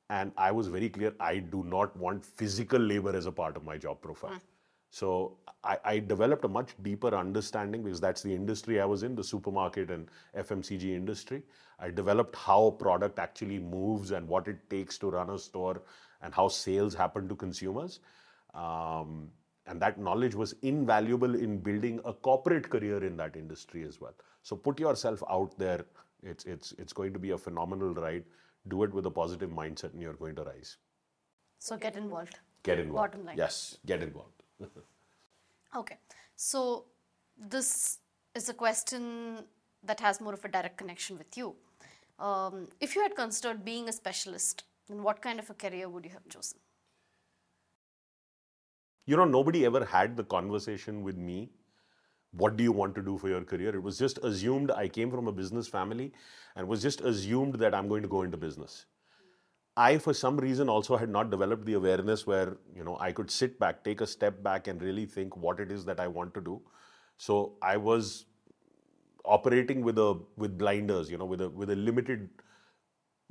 and 0.10 0.32
I 0.38 0.52
was 0.52 0.68
very 0.68 0.90
clear 0.90 1.14
I 1.20 1.38
do 1.38 1.64
not 1.64 1.96
want 1.98 2.26
physical 2.26 2.80
labor 2.80 3.16
as 3.16 3.26
a 3.26 3.32
part 3.32 3.58
of 3.58 3.64
my 3.64 3.78
job 3.78 4.02
profile. 4.02 4.32
Mm. 4.32 4.42
So 4.90 5.38
I, 5.64 5.78
I, 5.84 6.00
developed 6.00 6.46
a 6.46 6.48
much 6.48 6.76
deeper 6.84 7.16
understanding 7.16 7.82
because 7.82 8.00
that's 8.00 8.22
the 8.22 8.34
industry 8.34 8.80
I 8.80 8.86
was 8.86 9.02
in, 9.02 9.16
the 9.16 9.24
supermarket 9.24 9.90
and 9.90 10.08
FMCG 10.38 10.84
industry. 10.84 11.42
I 11.80 11.90
developed 11.90 12.36
how 12.36 12.72
product 12.72 13.18
actually 13.18 13.58
moves 13.58 14.12
and 14.12 14.28
what 14.28 14.48
it 14.48 14.70
takes 14.70 15.00
to 15.00 15.10
run 15.10 15.32
a 15.32 15.40
store 15.40 15.82
and 16.22 16.32
how 16.32 16.48
sales 16.48 16.94
happen 16.94 17.28
to 17.28 17.36
consumers. 17.36 18.02
Um, 18.54 19.30
and 19.66 19.82
that 19.82 19.98
knowledge 19.98 20.36
was 20.36 20.54
invaluable 20.62 21.36
in 21.36 21.58
building 21.58 22.00
a 22.06 22.14
corporate 22.14 22.70
career 22.70 23.04
in 23.04 23.16
that 23.18 23.36
industry 23.36 23.84
as 23.84 24.02
well. 24.02 24.14
So 24.42 24.56
put 24.56 24.80
yourself 24.80 25.24
out 25.30 25.58
there. 25.58 25.86
It's, 26.22 26.46
it's, 26.46 26.74
it's 26.78 26.94
going 26.94 27.14
to 27.14 27.20
be 27.20 27.32
a 27.32 27.38
phenomenal 27.38 27.94
ride 27.94 28.24
do 28.68 28.84
it 28.84 28.94
with 28.94 29.06
a 29.06 29.12
positive 29.12 29.50
mindset 29.50 29.94
and 29.94 30.02
you're 30.02 30.14
going 30.14 30.36
to 30.36 30.44
rise. 30.44 30.78
So 31.60 31.78
get 31.78 31.96
involved. 31.96 32.40
Get 32.64 32.80
involved. 32.80 33.12
Bottom 33.12 33.26
line. 33.26 33.38
Yes, 33.38 33.78
get 33.86 34.02
involved. 34.02 34.44
okay. 35.76 35.98
So 36.36 36.86
this 37.38 38.00
is 38.36 38.50
a 38.50 38.54
question 38.54 39.44
that 39.84 40.00
has 40.00 40.22
more 40.22 40.34
of 40.34 40.44
a 40.46 40.48
direct 40.48 40.78
connection 40.78 41.18
with 41.18 41.38
you. 41.38 41.56
Um, 42.20 42.68
if 42.80 42.96
you 42.96 43.02
had 43.02 43.16
considered 43.16 43.66
being 43.66 43.90
a 43.90 43.94
specialist, 43.94 44.64
then 44.88 45.04
what 45.04 45.22
kind 45.22 45.40
of 45.40 45.50
a 45.50 45.54
career 45.54 45.90
would 45.90 46.06
you 46.06 46.12
have 46.12 46.28
chosen? 46.30 46.60
You 49.06 49.18
know, 49.18 49.26
nobody 49.26 49.66
ever 49.66 49.86
had 49.86 50.18
the 50.18 50.24
conversation 50.24 51.04
with 51.04 51.18
me 51.18 51.52
what 52.34 52.58
do 52.58 52.64
you 52.64 52.72
want 52.72 52.96
to 52.96 53.02
do 53.02 53.18
for 53.18 53.30
your 53.30 53.44
career? 53.44 53.76
It 53.76 53.84
was 53.84 53.98
just 53.98 54.18
assumed 54.20 54.72
I 54.72 54.88
came 54.88 55.12
from 55.12 55.28
a 55.28 55.32
business 55.32 55.68
family 55.68 56.12
and 56.56 56.68
was 56.68 56.82
just 56.82 57.02
assumed 57.02 57.56
that 57.56 57.76
I'm 57.76 57.88
going 57.88 58.02
to 58.02 58.08
go 58.08 58.24
into 58.24 58.38
business. 58.38 58.86
I, 59.78 59.98
for 59.98 60.14
some 60.14 60.38
reason, 60.38 60.70
also 60.70 60.98
had 60.98 61.10
not 61.10 61.32
developed 61.32 61.66
the 61.66 61.74
awareness 61.74 62.28
where 62.28 62.58
you 62.76 62.84
know 62.84 62.98
I 63.00 63.12
could 63.12 63.32
sit 63.32 63.60
back, 63.60 63.84
take 63.84 64.02
a 64.02 64.08
step 64.08 64.44
back, 64.44 64.68
and 64.68 64.82
really 64.82 65.06
think 65.06 65.36
what 65.38 65.60
it 65.60 65.72
is 65.72 65.86
that 65.86 66.00
I 66.00 66.08
want 66.08 66.34
to 66.36 66.42
do. 66.42 66.62
So 67.18 67.58
I 67.62 67.78
was 67.78 68.26
operating 69.26 69.84
with 69.84 69.98
a 69.98 70.20
with 70.38 70.58
blinders, 70.58 71.10
you 71.10 71.18
know, 71.18 71.26
with 71.26 71.42
a 71.42 71.50
with 71.50 71.72
a 71.72 71.76
limited 71.76 72.30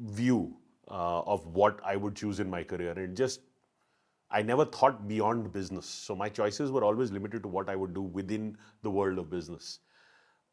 view 0.01 0.57
uh, 0.89 1.21
of 1.23 1.47
what 1.47 1.81
I 1.85 1.97
would 1.97 2.17
choose 2.17 2.41
in 2.41 2.51
my 2.51 2.65
career. 2.65 2.93
And 2.93 3.17
just, 3.17 3.41
I 4.33 4.43
never 4.43 4.65
thought 4.65 5.07
beyond 5.07 5.53
business. 5.53 5.87
So 5.87 6.17
my 6.17 6.29
choices 6.29 6.71
were 6.71 6.85
always 6.85 7.13
limited 7.13 7.43
to 7.43 7.49
what 7.49 7.69
I 7.69 7.77
would 7.77 7.95
do 7.95 8.03
within 8.03 8.57
the 8.83 8.91
world 8.91 9.19
of 9.19 9.31
business. 9.31 9.81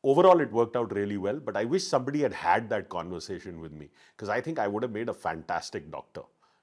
Overall, 0.03 0.39
it 0.39 0.51
worked 0.51 0.75
out 0.75 0.93
really 0.95 1.17
well, 1.17 1.39
but 1.39 1.57
I 1.57 1.65
wish 1.65 1.85
somebody 1.85 2.21
had 2.21 2.33
had 2.33 2.69
that 2.69 2.89
conversation 2.89 3.59
with 3.59 3.73
me 3.73 3.89
because 4.15 4.29
I 4.29 4.39
think 4.39 4.59
I 4.59 4.67
would 4.67 4.83
have 4.83 4.91
made 4.91 5.09
a 5.09 5.13
fantastic 5.13 5.91
doctor. 5.91 6.21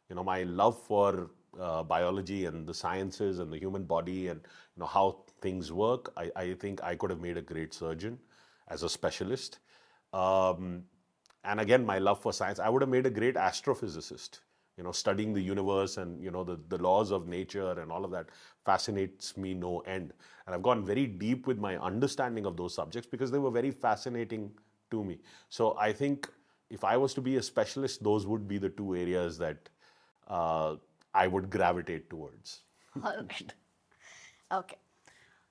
You 0.09 0.17
know, 0.17 0.25
my 0.25 0.45
love 0.45 0.81
for 0.83 1.31
uh, 1.61 1.83
biology 1.83 2.47
and 2.47 2.67
the 2.67 2.75
sciences 2.75 3.39
and 3.39 3.53
the 3.53 3.59
human 3.59 3.85
body 3.85 4.29
and 4.29 4.41
you 4.77 4.81
know 4.81 4.87
how 4.87 5.25
things 5.41 5.73
work, 5.73 6.13
I, 6.17 6.31
I 6.37 6.55
think 6.55 6.83
I 6.83 6.97
could 6.97 7.11
have 7.11 7.21
made 7.21 7.37
a 7.37 7.43
great 7.43 7.75
surgeon 7.75 8.19
as 8.69 8.83
a 8.83 8.89
specialist. 8.89 9.59
Um, 10.13 10.85
and 11.45 11.61
again, 11.61 11.85
my 11.85 11.99
love 11.99 12.21
for 12.21 12.33
science, 12.33 12.59
I 12.59 12.69
would 12.69 12.83
have 12.83 12.89
made 12.89 13.07
a 13.07 13.11
great 13.11 13.37
astrophysicist. 13.37 14.41
You 14.77 14.85
know, 14.85 14.93
studying 14.93 15.33
the 15.33 15.41
universe 15.41 15.97
and 15.97 16.23
you 16.23 16.31
know 16.31 16.45
the, 16.45 16.59
the 16.69 16.77
laws 16.79 17.11
of 17.11 17.27
nature 17.27 17.81
and 17.81 17.91
all 17.91 18.05
of 18.05 18.11
that 18.11 18.27
fascinates 18.65 19.37
me 19.37 19.55
no 19.55 19.81
end. 19.81 20.13
And 20.47 20.55
I've 20.55 20.63
gone 20.63 20.85
very 20.85 21.07
deep 21.07 21.47
with 21.47 21.59
my 21.59 21.79
understanding 21.79 22.45
of 22.45 22.57
those 22.57 22.75
subjects 22.75 23.09
because 23.09 23.31
they 23.31 23.39
were 23.39 23.51
very 23.51 23.71
fascinating 23.71 24.51
to 24.91 25.03
me. 25.03 25.19
So 25.49 25.77
I 25.79 25.93
think 25.93 26.29
if 26.71 26.85
I 26.85 26.97
was 26.97 27.15
to 27.15 27.21
be 27.21 27.37
a 27.37 27.43
specialist, 27.43 28.03
those 28.03 28.27
would 28.27 28.47
be 28.47 28.59
the 28.59 28.69
two 28.69 28.95
areas 28.95 29.39
that 29.39 29.69
uh, 30.29 30.77
I 31.15 31.27
would 31.27 31.51
gravitate 31.51 32.11
towards. 32.11 32.61
All 33.03 33.17
right. 33.17 33.55
Okay. 34.53 34.77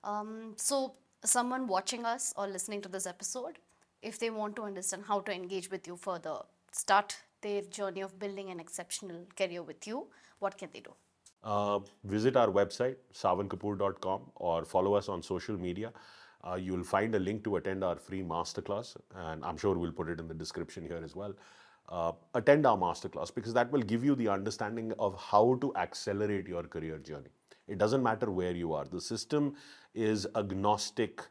Um, 0.03 0.53
so, 0.55 0.93
someone 1.23 1.67
watching 1.67 2.05
us 2.05 2.33
or 2.37 2.47
listening 2.47 2.81
to 2.83 2.89
this 2.89 3.07
episode, 3.07 3.57
if 4.01 4.19
they 4.19 4.29
want 4.29 4.55
to 4.57 4.63
understand 4.63 5.03
how 5.07 5.19
to 5.21 5.33
engage 5.33 5.71
with 5.71 5.87
you 5.87 5.95
further, 5.95 6.37
start 6.71 7.17
their 7.45 7.63
journey 7.79 8.01
of 8.01 8.19
building 8.19 8.49
an 8.49 8.59
exceptional 8.59 9.25
career 9.37 9.63
with 9.71 9.87
you, 9.87 10.07
what 10.39 10.57
can 10.57 10.69
they 10.73 10.79
do? 10.79 10.93
Uh, 11.43 11.79
visit 12.03 12.35
our 12.35 12.47
website, 12.47 12.95
sawankapoor.com, 13.13 14.21
or 14.35 14.65
follow 14.65 14.95
us 14.95 15.09
on 15.09 15.21
social 15.21 15.57
media. 15.57 15.91
Uh, 16.43 16.55
you'll 16.55 16.83
find 16.83 17.13
a 17.15 17.19
link 17.19 17.43
to 17.43 17.55
attend 17.57 17.83
our 17.83 17.95
free 17.95 18.23
masterclass, 18.23 18.95
and 19.15 19.45
I'm 19.45 19.57
sure 19.57 19.77
we'll 19.77 19.91
put 19.91 20.09
it 20.09 20.19
in 20.19 20.27
the 20.27 20.33
description 20.33 20.83
here 20.83 21.01
as 21.03 21.15
well. 21.15 21.33
Uh, 21.87 22.11
attend 22.33 22.65
our 22.65 22.77
masterclass 22.77 23.33
because 23.33 23.53
that 23.53 23.71
will 23.71 23.81
give 23.81 24.03
you 24.03 24.15
the 24.15 24.27
understanding 24.27 24.91
of 24.97 25.15
how 25.21 25.55
to 25.61 25.71
accelerate 25.75 26.47
your 26.47 26.63
career 26.63 26.97
journey. 26.97 27.29
It 27.67 27.77
doesn't 27.77 28.01
matter 28.01 28.31
where 28.31 28.55
you 28.55 28.73
are, 28.73 28.85
the 28.85 29.01
system 29.01 29.55
is 29.93 30.27
agnostic 30.35 31.21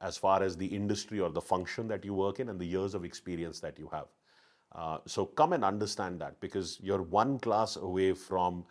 as 0.00 0.16
far 0.16 0.42
as 0.42 0.56
the 0.56 0.66
industry 0.66 1.20
or 1.20 1.30
the 1.30 1.40
function 1.40 1.88
that 1.88 2.04
you 2.04 2.14
work 2.14 2.38
in 2.40 2.48
and 2.48 2.60
the 2.60 2.66
years 2.66 2.94
of 2.94 3.04
experience 3.04 3.60
that 3.60 3.78
you 3.78 3.88
have. 3.92 4.06
Uh, 4.74 4.98
so 5.06 5.24
come 5.24 5.52
and 5.52 5.64
understand 5.64 6.20
that 6.20 6.38
because 6.40 6.78
you're 6.82 7.02
one 7.02 7.38
class 7.38 7.76
away 7.76 8.12
from 8.12 8.64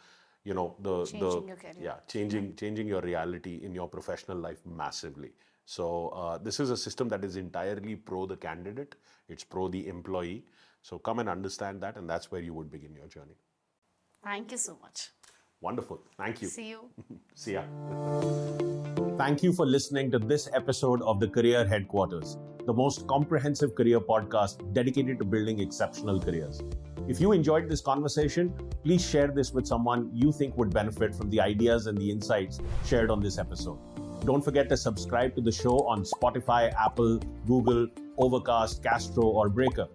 you 0.43 0.53
know 0.53 0.75
the 0.81 1.05
Changing 1.05 1.19
the 1.19 1.47
your 1.47 1.55
career. 1.55 1.75
yeah 1.81 1.95
changing 2.07 2.55
changing 2.57 2.87
your 2.87 2.99
reality 3.01 3.61
in 3.63 3.73
your 3.73 3.87
professional 3.87 4.37
life 4.37 4.59
massively. 4.65 5.31
So 5.65 6.09
uh, 6.09 6.37
this 6.37 6.59
is 6.59 6.69
a 6.69 6.75
system 6.75 7.07
that 7.09 7.23
is 7.23 7.37
entirely 7.37 7.95
pro 7.95 8.25
the 8.25 8.35
candidate. 8.35 8.95
It's 9.29 9.45
pro 9.45 9.69
the 9.69 9.87
employee. 9.87 10.43
So 10.81 10.99
come 10.99 11.19
and 11.19 11.29
understand 11.29 11.79
that 11.81 11.95
and 11.95 12.09
that's 12.09 12.29
where 12.29 12.41
you 12.41 12.53
would 12.53 12.69
begin 12.69 12.93
your 12.93 13.07
journey. 13.07 13.37
Thank 14.23 14.51
you 14.51 14.57
so 14.57 14.77
much. 14.81 15.09
wonderful. 15.61 15.99
Thank 16.17 16.41
you. 16.41 16.49
See 16.49 16.69
you. 16.69 16.89
see 17.35 17.53
ya. 17.53 17.63
Thank 19.17 19.43
you 19.43 19.53
for 19.53 19.65
listening 19.65 20.11
to 20.11 20.19
this 20.19 20.49
episode 20.53 21.01
of 21.03 21.19
the 21.21 21.27
Career 21.29 21.65
Headquarters, 21.65 22.35
the 22.65 22.73
most 22.73 23.07
comprehensive 23.07 23.75
career 23.75 23.99
podcast 23.99 24.73
dedicated 24.73 25.19
to 25.19 25.25
building 25.25 25.59
exceptional 25.59 26.19
careers. 26.19 26.61
If 27.07 27.19
you 27.19 27.33
enjoyed 27.33 27.67
this 27.67 27.81
conversation, 27.81 28.53
please 28.83 29.05
share 29.05 29.27
this 29.27 29.53
with 29.53 29.67
someone 29.67 30.09
you 30.13 30.31
think 30.31 30.55
would 30.57 30.73
benefit 30.73 31.13
from 31.13 31.29
the 31.29 31.41
ideas 31.41 31.87
and 31.87 31.97
the 31.97 32.09
insights 32.09 32.61
shared 32.85 33.11
on 33.11 33.19
this 33.19 33.37
episode. 33.37 33.77
Don't 34.25 34.41
forget 34.41 34.69
to 34.69 34.77
subscribe 34.77 35.35
to 35.35 35.41
the 35.41 35.51
show 35.51 35.79
on 35.79 36.03
Spotify, 36.03 36.73
Apple, 36.73 37.19
Google, 37.45 37.87
Overcast, 38.17 38.81
Castro, 38.81 39.23
or 39.23 39.49
Breaker. 39.49 39.87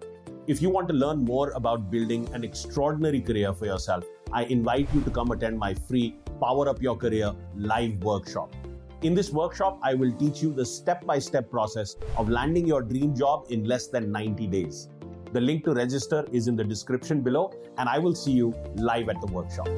If 0.46 0.60
you 0.60 0.68
want 0.68 0.88
to 0.88 0.94
learn 0.94 1.24
more 1.24 1.50
about 1.52 1.90
building 1.90 2.28
an 2.34 2.44
extraordinary 2.44 3.22
career 3.22 3.54
for 3.54 3.64
yourself, 3.64 4.04
I 4.30 4.44
invite 4.44 4.88
you 4.94 5.00
to 5.02 5.10
come 5.10 5.30
attend 5.30 5.58
my 5.58 5.72
free 5.72 6.16
Power 6.40 6.68
Up 6.68 6.82
Your 6.82 6.96
Career 6.96 7.32
live 7.56 8.04
workshop. 8.04 8.54
In 9.02 9.14
this 9.14 9.30
workshop, 9.30 9.78
I 9.80 9.94
will 9.94 10.10
teach 10.10 10.42
you 10.42 10.52
the 10.52 10.66
step 10.66 11.06
by 11.06 11.20
step 11.20 11.52
process 11.52 11.94
of 12.16 12.28
landing 12.28 12.66
your 12.66 12.82
dream 12.82 13.14
job 13.14 13.46
in 13.48 13.62
less 13.62 13.86
than 13.86 14.10
90 14.10 14.48
days. 14.48 14.88
The 15.32 15.40
link 15.40 15.64
to 15.66 15.72
register 15.72 16.26
is 16.32 16.48
in 16.48 16.56
the 16.56 16.64
description 16.64 17.20
below, 17.20 17.52
and 17.76 17.88
I 17.88 18.00
will 18.00 18.16
see 18.16 18.32
you 18.32 18.52
live 18.74 19.08
at 19.08 19.20
the 19.20 19.32
workshop. 19.32 19.68